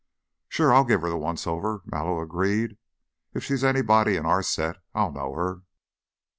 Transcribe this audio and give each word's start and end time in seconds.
"Sure. 0.49 0.73
I'll 0.73 0.83
give 0.83 1.01
her 1.01 1.09
the 1.09 1.15
once 1.15 1.45
over," 1.45 1.83
Mallow 1.85 2.21
agreed. 2.21 2.79
"If 3.35 3.43
she's 3.43 3.63
anybody 3.63 4.15
in 4.15 4.25
our 4.25 4.41
set, 4.41 4.77
I'll 4.95 5.11
know 5.11 5.33
her." 5.35 5.61